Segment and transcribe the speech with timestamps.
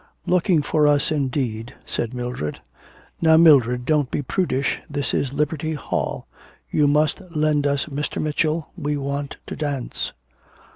[0.25, 2.59] 'Looking for us indeed,' said Mildred.
[3.21, 6.25] Now, Mildred, don't be prudish, this is Liberty Hall.
[6.71, 8.19] You must lend us Mr.
[8.19, 10.11] Mitchell, we want to dance.'